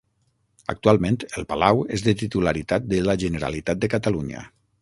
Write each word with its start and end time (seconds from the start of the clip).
Actualment 0.71 1.19
el 1.41 1.45
palau 1.53 1.83
és 1.97 2.05
de 2.09 2.15
titularitat 2.23 2.91
de 2.95 3.05
la 3.11 3.19
Generalitat 3.25 3.85
de 3.85 3.95
Catalunya. 3.97 4.47